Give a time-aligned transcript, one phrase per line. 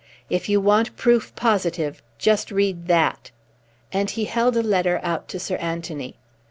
[0.31, 3.29] If you want proof positive, just read that."
[3.93, 6.15] And he held a letter out to Sir Anthony.